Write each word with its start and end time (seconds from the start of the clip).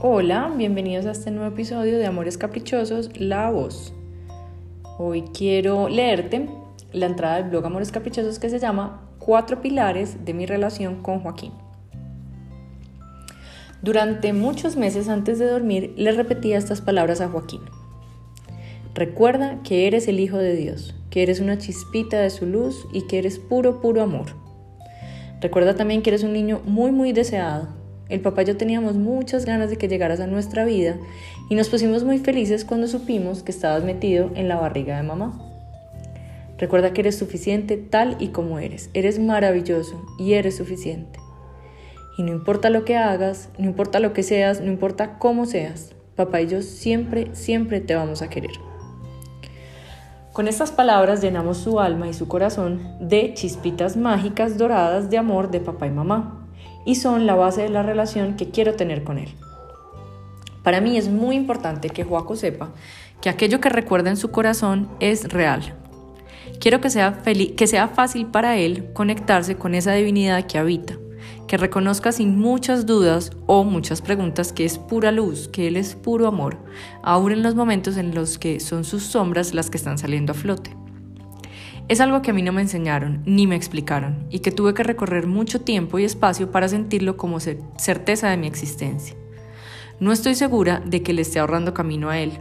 Hola, 0.00 0.52
bienvenidos 0.56 1.06
a 1.06 1.10
este 1.10 1.32
nuevo 1.32 1.52
episodio 1.52 1.98
de 1.98 2.06
Amores 2.06 2.38
Caprichosos, 2.38 3.18
La 3.18 3.50
Voz. 3.50 3.92
Hoy 4.96 5.22
quiero 5.36 5.88
leerte 5.88 6.48
la 6.92 7.06
entrada 7.06 7.38
del 7.38 7.50
blog 7.50 7.66
Amores 7.66 7.90
Caprichosos 7.90 8.38
que 8.38 8.48
se 8.48 8.60
llama 8.60 9.10
Cuatro 9.18 9.60
pilares 9.60 10.24
de 10.24 10.34
mi 10.34 10.46
relación 10.46 11.02
con 11.02 11.18
Joaquín. 11.18 11.50
Durante 13.82 14.32
muchos 14.32 14.76
meses 14.76 15.08
antes 15.08 15.40
de 15.40 15.46
dormir 15.46 15.94
le 15.96 16.12
repetía 16.12 16.58
estas 16.58 16.80
palabras 16.80 17.20
a 17.20 17.28
Joaquín. 17.28 17.62
Recuerda 18.94 19.64
que 19.64 19.88
eres 19.88 20.06
el 20.06 20.20
Hijo 20.20 20.38
de 20.38 20.54
Dios, 20.54 20.94
que 21.10 21.24
eres 21.24 21.40
una 21.40 21.58
chispita 21.58 22.20
de 22.20 22.30
su 22.30 22.46
luz 22.46 22.86
y 22.92 23.08
que 23.08 23.18
eres 23.18 23.40
puro, 23.40 23.80
puro 23.80 24.00
amor. 24.00 24.26
Recuerda 25.40 25.74
también 25.74 26.02
que 26.02 26.10
eres 26.10 26.22
un 26.22 26.34
niño 26.34 26.62
muy, 26.64 26.92
muy 26.92 27.12
deseado, 27.12 27.77
el 28.08 28.20
papá 28.20 28.42
y 28.42 28.46
yo 28.46 28.56
teníamos 28.56 28.96
muchas 28.96 29.44
ganas 29.44 29.70
de 29.70 29.76
que 29.76 29.88
llegaras 29.88 30.20
a 30.20 30.26
nuestra 30.26 30.64
vida 30.64 30.96
y 31.50 31.54
nos 31.54 31.68
pusimos 31.68 32.04
muy 32.04 32.18
felices 32.18 32.64
cuando 32.64 32.88
supimos 32.88 33.42
que 33.42 33.52
estabas 33.52 33.84
metido 33.84 34.30
en 34.34 34.48
la 34.48 34.56
barriga 34.56 34.96
de 34.96 35.02
mamá. 35.02 35.38
Recuerda 36.56 36.92
que 36.92 37.02
eres 37.02 37.16
suficiente 37.16 37.76
tal 37.76 38.16
y 38.18 38.28
como 38.28 38.58
eres. 38.58 38.90
Eres 38.92 39.18
maravilloso 39.18 40.04
y 40.18 40.32
eres 40.32 40.56
suficiente. 40.56 41.20
Y 42.16 42.22
no 42.22 42.32
importa 42.32 42.68
lo 42.70 42.84
que 42.84 42.96
hagas, 42.96 43.48
no 43.58 43.66
importa 43.66 44.00
lo 44.00 44.12
que 44.12 44.24
seas, 44.24 44.60
no 44.60 44.66
importa 44.66 45.18
cómo 45.18 45.46
seas, 45.46 45.94
papá 46.16 46.40
y 46.40 46.48
yo 46.48 46.62
siempre, 46.62 47.28
siempre 47.32 47.80
te 47.80 47.94
vamos 47.94 48.22
a 48.22 48.28
querer. 48.28 48.50
Con 50.32 50.48
estas 50.48 50.72
palabras 50.72 51.20
llenamos 51.20 51.58
su 51.58 51.78
alma 51.78 52.08
y 52.08 52.14
su 52.14 52.26
corazón 52.26 52.80
de 53.00 53.34
chispitas 53.34 53.96
mágicas 53.96 54.58
doradas 54.58 55.10
de 55.10 55.18
amor 55.18 55.50
de 55.50 55.60
papá 55.60 55.86
y 55.86 55.90
mamá 55.90 56.47
y 56.88 56.94
son 56.94 57.26
la 57.26 57.34
base 57.34 57.64
de 57.64 57.68
la 57.68 57.82
relación 57.82 58.34
que 58.34 58.48
quiero 58.48 58.72
tener 58.72 59.04
con 59.04 59.18
él. 59.18 59.28
Para 60.62 60.80
mí 60.80 60.96
es 60.96 61.10
muy 61.10 61.36
importante 61.36 61.90
que 61.90 62.02
Joaco 62.02 62.34
sepa 62.34 62.70
que 63.20 63.28
aquello 63.28 63.60
que 63.60 63.68
recuerda 63.68 64.08
en 64.08 64.16
su 64.16 64.30
corazón 64.30 64.88
es 64.98 65.28
real. 65.30 65.74
Quiero 66.60 66.80
que 66.80 66.88
sea, 66.88 67.22
que 67.22 67.66
sea 67.66 67.88
fácil 67.88 68.28
para 68.28 68.56
él 68.56 68.90
conectarse 68.94 69.56
con 69.56 69.74
esa 69.74 69.92
divinidad 69.92 70.46
que 70.46 70.56
habita, 70.56 70.96
que 71.46 71.58
reconozca 71.58 72.10
sin 72.10 72.38
muchas 72.38 72.86
dudas 72.86 73.32
o 73.44 73.64
muchas 73.64 74.00
preguntas 74.00 74.54
que 74.54 74.64
es 74.64 74.78
pura 74.78 75.12
luz, 75.12 75.48
que 75.48 75.68
él 75.68 75.76
es 75.76 75.94
puro 75.94 76.26
amor, 76.26 76.56
aún 77.02 77.32
en 77.32 77.42
los 77.42 77.54
momentos 77.54 77.98
en 77.98 78.14
los 78.14 78.38
que 78.38 78.60
son 78.60 78.84
sus 78.84 79.02
sombras 79.02 79.52
las 79.52 79.68
que 79.68 79.76
están 79.76 79.98
saliendo 79.98 80.32
a 80.32 80.34
flote. 80.34 80.77
Es 81.88 82.02
algo 82.02 82.20
que 82.20 82.32
a 82.32 82.34
mí 82.34 82.42
no 82.42 82.52
me 82.52 82.60
enseñaron 82.60 83.22
ni 83.24 83.46
me 83.46 83.56
explicaron 83.56 84.26
y 84.28 84.40
que 84.40 84.52
tuve 84.52 84.74
que 84.74 84.82
recorrer 84.82 85.26
mucho 85.26 85.62
tiempo 85.62 85.98
y 85.98 86.04
espacio 86.04 86.50
para 86.50 86.68
sentirlo 86.68 87.16
como 87.16 87.40
certeza 87.40 88.28
de 88.28 88.36
mi 88.36 88.46
existencia. 88.46 89.16
No 89.98 90.12
estoy 90.12 90.34
segura 90.34 90.82
de 90.84 91.02
que 91.02 91.14
le 91.14 91.22
esté 91.22 91.38
ahorrando 91.38 91.72
camino 91.72 92.10
a 92.10 92.18
él, 92.18 92.32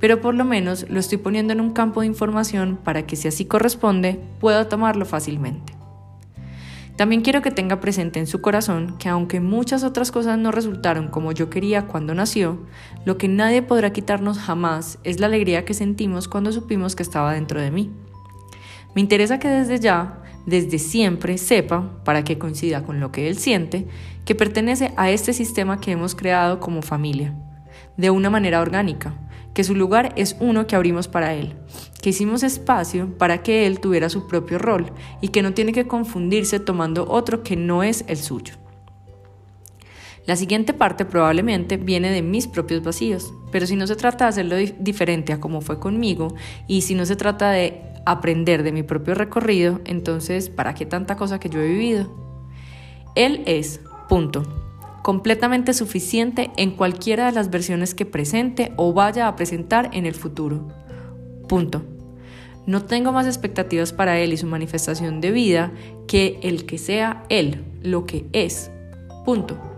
pero 0.00 0.22
por 0.22 0.34
lo 0.34 0.46
menos 0.46 0.88
lo 0.88 1.00
estoy 1.00 1.18
poniendo 1.18 1.52
en 1.52 1.60
un 1.60 1.74
campo 1.74 2.00
de 2.00 2.06
información 2.06 2.78
para 2.82 3.06
que 3.06 3.16
si 3.16 3.28
así 3.28 3.44
corresponde 3.44 4.18
pueda 4.40 4.70
tomarlo 4.70 5.04
fácilmente. 5.04 5.74
También 6.96 7.20
quiero 7.20 7.42
que 7.42 7.50
tenga 7.50 7.80
presente 7.80 8.20
en 8.20 8.26
su 8.26 8.40
corazón 8.40 8.96
que 8.98 9.10
aunque 9.10 9.40
muchas 9.40 9.84
otras 9.84 10.12
cosas 10.12 10.38
no 10.38 10.50
resultaron 10.50 11.08
como 11.08 11.32
yo 11.32 11.50
quería 11.50 11.88
cuando 11.88 12.14
nació, 12.14 12.58
lo 13.04 13.18
que 13.18 13.28
nadie 13.28 13.60
podrá 13.60 13.92
quitarnos 13.92 14.38
jamás 14.38 14.98
es 15.04 15.20
la 15.20 15.26
alegría 15.26 15.66
que 15.66 15.74
sentimos 15.74 16.26
cuando 16.26 16.52
supimos 16.52 16.96
que 16.96 17.02
estaba 17.02 17.34
dentro 17.34 17.60
de 17.60 17.70
mí. 17.70 17.90
Me 18.94 19.00
interesa 19.00 19.38
que 19.38 19.48
desde 19.48 19.80
ya, 19.80 20.22
desde 20.46 20.78
siempre, 20.78 21.38
sepa, 21.38 21.90
para 22.04 22.22
que 22.22 22.38
coincida 22.38 22.84
con 22.84 23.00
lo 23.00 23.10
que 23.10 23.28
él 23.28 23.38
siente, 23.38 23.86
que 24.24 24.34
pertenece 24.34 24.92
a 24.96 25.10
este 25.10 25.32
sistema 25.32 25.80
que 25.80 25.92
hemos 25.92 26.14
creado 26.14 26.60
como 26.60 26.82
familia, 26.82 27.34
de 27.96 28.10
una 28.10 28.30
manera 28.30 28.60
orgánica, 28.60 29.14
que 29.52 29.64
su 29.64 29.74
lugar 29.74 30.12
es 30.16 30.36
uno 30.40 30.66
que 30.66 30.76
abrimos 30.76 31.08
para 31.08 31.34
él, 31.34 31.54
que 32.02 32.10
hicimos 32.10 32.42
espacio 32.42 33.16
para 33.18 33.42
que 33.42 33.66
él 33.66 33.80
tuviera 33.80 34.08
su 34.08 34.26
propio 34.26 34.58
rol 34.58 34.92
y 35.20 35.28
que 35.28 35.42
no 35.42 35.54
tiene 35.54 35.72
que 35.72 35.86
confundirse 35.86 36.60
tomando 36.60 37.08
otro 37.08 37.42
que 37.42 37.56
no 37.56 37.82
es 37.82 38.04
el 38.08 38.18
suyo. 38.18 38.54
La 40.26 40.36
siguiente 40.36 40.72
parte 40.72 41.04
probablemente 41.04 41.76
viene 41.76 42.10
de 42.10 42.22
mis 42.22 42.46
propios 42.46 42.82
vacíos, 42.82 43.32
pero 43.52 43.66
si 43.66 43.76
no 43.76 43.86
se 43.86 43.94
trata 43.94 44.24
de 44.24 44.28
hacerlo 44.30 44.56
diferente 44.78 45.32
a 45.32 45.40
como 45.40 45.60
fue 45.60 45.78
conmigo 45.78 46.34
y 46.66 46.80
si 46.80 46.94
no 46.94 47.04
se 47.04 47.14
trata 47.14 47.50
de 47.50 47.93
aprender 48.06 48.62
de 48.62 48.72
mi 48.72 48.82
propio 48.82 49.14
recorrido, 49.14 49.80
entonces, 49.84 50.50
¿para 50.50 50.74
qué 50.74 50.86
tanta 50.86 51.16
cosa 51.16 51.40
que 51.40 51.48
yo 51.48 51.60
he 51.60 51.68
vivido? 51.68 52.10
Él 53.14 53.42
es, 53.46 53.80
punto, 54.08 54.42
completamente 55.02 55.74
suficiente 55.74 56.50
en 56.56 56.70
cualquiera 56.70 57.26
de 57.26 57.32
las 57.32 57.50
versiones 57.50 57.94
que 57.94 58.06
presente 58.06 58.72
o 58.76 58.92
vaya 58.92 59.28
a 59.28 59.36
presentar 59.36 59.90
en 59.92 60.06
el 60.06 60.14
futuro. 60.14 60.68
Punto. 61.48 61.82
No 62.66 62.84
tengo 62.84 63.12
más 63.12 63.26
expectativas 63.26 63.92
para 63.92 64.18
él 64.18 64.32
y 64.32 64.38
su 64.38 64.46
manifestación 64.46 65.20
de 65.20 65.30
vida 65.30 65.72
que 66.08 66.38
el 66.42 66.64
que 66.64 66.78
sea 66.78 67.24
él, 67.28 67.64
lo 67.82 68.06
que 68.06 68.24
es. 68.32 68.70
Punto. 69.26 69.73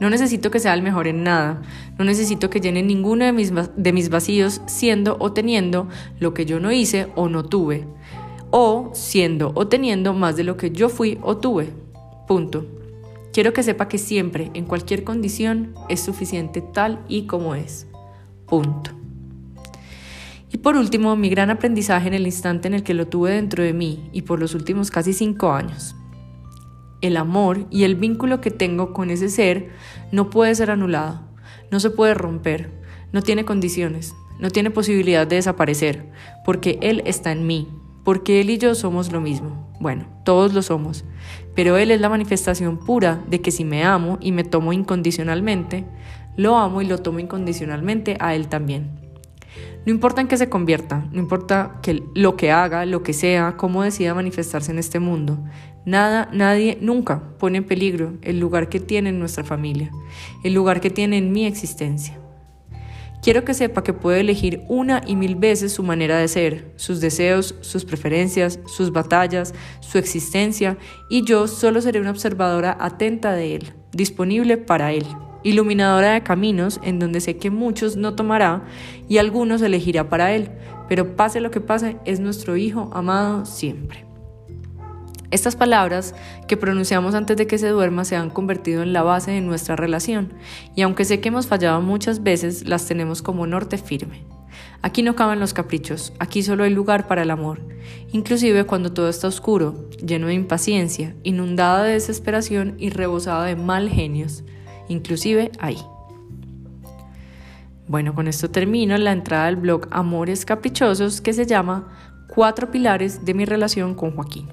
No 0.00 0.08
necesito 0.08 0.50
que 0.50 0.60
sea 0.60 0.72
el 0.72 0.82
mejor 0.82 1.06
en 1.06 1.22
nada, 1.22 1.60
no 1.98 2.06
necesito 2.06 2.48
que 2.48 2.60
llene 2.60 2.82
ninguno 2.82 3.26
de 3.26 3.32
mis, 3.32 3.52
de 3.76 3.92
mis 3.92 4.08
vacíos 4.08 4.62
siendo 4.64 5.18
o 5.20 5.32
teniendo 5.32 5.88
lo 6.18 6.32
que 6.32 6.46
yo 6.46 6.58
no 6.58 6.72
hice 6.72 7.08
o 7.16 7.28
no 7.28 7.44
tuve, 7.44 7.86
o 8.50 8.90
siendo 8.94 9.52
o 9.54 9.68
teniendo 9.68 10.14
más 10.14 10.36
de 10.36 10.44
lo 10.44 10.56
que 10.56 10.70
yo 10.70 10.88
fui 10.88 11.18
o 11.22 11.36
tuve. 11.36 11.68
Punto. 12.26 12.66
Quiero 13.32 13.52
que 13.52 13.62
sepa 13.62 13.88
que 13.88 13.98
siempre, 13.98 14.50
en 14.54 14.64
cualquier 14.64 15.04
condición, 15.04 15.74
es 15.90 16.00
suficiente 16.00 16.62
tal 16.62 17.04
y 17.06 17.26
como 17.26 17.54
es. 17.54 17.86
Punto. 18.46 18.92
Y 20.50 20.58
por 20.58 20.76
último, 20.76 21.14
mi 21.14 21.28
gran 21.28 21.50
aprendizaje 21.50 22.08
en 22.08 22.14
el 22.14 22.26
instante 22.26 22.68
en 22.68 22.74
el 22.74 22.82
que 22.82 22.94
lo 22.94 23.06
tuve 23.06 23.32
dentro 23.32 23.62
de 23.62 23.74
mí 23.74 24.08
y 24.12 24.22
por 24.22 24.40
los 24.40 24.54
últimos 24.54 24.90
casi 24.90 25.12
cinco 25.12 25.52
años 25.52 25.94
el 27.00 27.16
amor 27.16 27.66
y 27.70 27.84
el 27.84 27.94
vínculo 27.94 28.40
que 28.40 28.50
tengo 28.50 28.92
con 28.92 29.10
ese 29.10 29.28
ser 29.28 29.70
no 30.12 30.30
puede 30.30 30.54
ser 30.54 30.70
anulado, 30.70 31.22
no 31.70 31.80
se 31.80 31.90
puede 31.90 32.14
romper, 32.14 32.70
no 33.12 33.22
tiene 33.22 33.44
condiciones, 33.44 34.14
no 34.38 34.50
tiene 34.50 34.70
posibilidad 34.70 35.26
de 35.26 35.36
desaparecer, 35.36 36.10
porque 36.44 36.78
Él 36.82 37.02
está 37.06 37.32
en 37.32 37.46
mí, 37.46 37.68
porque 38.04 38.40
Él 38.40 38.50
y 38.50 38.58
yo 38.58 38.74
somos 38.74 39.12
lo 39.12 39.20
mismo. 39.20 39.68
Bueno, 39.80 40.06
todos 40.24 40.52
lo 40.52 40.62
somos, 40.62 41.04
pero 41.54 41.76
Él 41.76 41.90
es 41.90 42.00
la 42.00 42.08
manifestación 42.08 42.78
pura 42.78 43.22
de 43.28 43.40
que 43.40 43.50
si 43.50 43.64
me 43.64 43.84
amo 43.84 44.18
y 44.20 44.32
me 44.32 44.44
tomo 44.44 44.72
incondicionalmente, 44.72 45.86
lo 46.36 46.56
amo 46.56 46.82
y 46.82 46.86
lo 46.86 46.98
tomo 46.98 47.18
incondicionalmente 47.18 48.16
a 48.20 48.34
Él 48.34 48.48
también. 48.48 48.99
No 49.86 49.92
importa 49.92 50.20
en 50.20 50.28
qué 50.28 50.36
se 50.36 50.50
convierta, 50.50 51.08
no 51.10 51.20
importa 51.20 51.78
que 51.82 52.02
lo 52.14 52.36
que 52.36 52.50
haga, 52.50 52.84
lo 52.84 53.02
que 53.02 53.14
sea, 53.14 53.56
cómo 53.56 53.82
decida 53.82 54.14
manifestarse 54.14 54.70
en 54.72 54.78
este 54.78 55.00
mundo, 55.00 55.38
nada, 55.86 56.28
nadie, 56.32 56.76
nunca 56.82 57.22
pone 57.38 57.58
en 57.58 57.64
peligro 57.64 58.18
el 58.20 58.38
lugar 58.38 58.68
que 58.68 58.78
tiene 58.78 59.08
en 59.08 59.18
nuestra 59.18 59.42
familia, 59.42 59.90
el 60.44 60.52
lugar 60.52 60.82
que 60.82 60.90
tiene 60.90 61.16
en 61.16 61.32
mi 61.32 61.46
existencia. 61.46 62.18
Quiero 63.22 63.44
que 63.44 63.54
sepa 63.54 63.82
que 63.82 63.92
puede 63.92 64.20
elegir 64.20 64.62
una 64.68 65.02
y 65.06 65.16
mil 65.16 65.36
veces 65.36 65.72
su 65.72 65.82
manera 65.82 66.18
de 66.18 66.28
ser, 66.28 66.72
sus 66.76 67.00
deseos, 67.00 67.54
sus 67.60 67.84
preferencias, 67.86 68.60
sus 68.66 68.92
batallas, 68.92 69.54
su 69.80 69.96
existencia, 69.96 70.76
y 71.08 71.24
yo 71.24 71.46
solo 71.46 71.80
seré 71.80 72.00
una 72.00 72.10
observadora 72.10 72.76
atenta 72.80 73.32
de 73.32 73.56
él, 73.56 73.72
disponible 73.92 74.58
para 74.58 74.92
él 74.92 75.06
iluminadora 75.42 76.12
de 76.12 76.22
caminos 76.22 76.80
en 76.82 76.98
donde 76.98 77.20
sé 77.20 77.36
que 77.36 77.50
muchos 77.50 77.96
no 77.96 78.14
tomará 78.14 78.64
y 79.08 79.18
algunos 79.18 79.62
elegirá 79.62 80.08
para 80.08 80.32
él, 80.34 80.50
pero 80.88 81.16
pase 81.16 81.40
lo 81.40 81.50
que 81.50 81.60
pase, 81.60 81.96
es 82.04 82.20
nuestro 82.20 82.56
Hijo 82.56 82.90
amado 82.92 83.44
siempre. 83.46 84.04
Estas 85.30 85.54
palabras 85.54 86.14
que 86.48 86.56
pronunciamos 86.56 87.14
antes 87.14 87.36
de 87.36 87.46
que 87.46 87.58
se 87.58 87.68
duerma 87.68 88.04
se 88.04 88.16
han 88.16 88.30
convertido 88.30 88.82
en 88.82 88.92
la 88.92 89.04
base 89.04 89.30
de 89.30 89.40
nuestra 89.40 89.76
relación 89.76 90.34
y 90.74 90.82
aunque 90.82 91.04
sé 91.04 91.20
que 91.20 91.28
hemos 91.28 91.46
fallado 91.46 91.80
muchas 91.80 92.24
veces, 92.24 92.66
las 92.66 92.86
tenemos 92.86 93.22
como 93.22 93.46
norte 93.46 93.78
firme. 93.78 94.24
Aquí 94.82 95.02
no 95.02 95.14
caben 95.14 95.38
los 95.38 95.52
caprichos, 95.52 96.12
aquí 96.18 96.42
solo 96.42 96.64
hay 96.64 96.70
lugar 96.70 97.06
para 97.06 97.22
el 97.22 97.30
amor, 97.30 97.60
inclusive 98.12 98.64
cuando 98.64 98.92
todo 98.92 99.08
está 99.08 99.28
oscuro, 99.28 99.88
lleno 100.04 100.26
de 100.26 100.34
impaciencia, 100.34 101.14
inundado 101.22 101.84
de 101.84 101.92
desesperación 101.92 102.74
y 102.78 102.90
rebosado 102.90 103.42
de 103.42 103.54
mal 103.56 103.88
genios 103.88 104.42
inclusive 104.90 105.50
ahí. 105.58 105.78
Bueno, 107.88 108.14
con 108.14 108.28
esto 108.28 108.50
termino 108.50 108.96
la 108.98 109.12
entrada 109.12 109.46
del 109.46 109.56
blog 109.56 109.88
Amores 109.90 110.44
Caprichosos 110.44 111.20
que 111.20 111.32
se 111.32 111.46
llama 111.46 111.88
Cuatro 112.28 112.70
Pilares 112.70 113.24
de 113.24 113.34
mi 113.34 113.44
relación 113.44 113.94
con 113.94 114.14
Joaquín. 114.14 114.48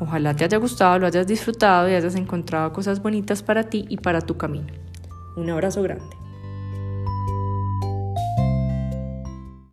Ojalá 0.00 0.34
te 0.34 0.44
haya 0.44 0.58
gustado, 0.58 0.98
lo 0.98 1.06
hayas 1.06 1.26
disfrutado 1.26 1.88
y 1.88 1.94
hayas 1.94 2.16
encontrado 2.16 2.72
cosas 2.72 3.00
bonitas 3.00 3.42
para 3.42 3.62
ti 3.64 3.86
y 3.88 3.96
para 3.96 4.20
tu 4.20 4.36
camino. 4.36 4.66
Un 5.36 5.48
abrazo 5.48 5.82
grande. 5.82 6.21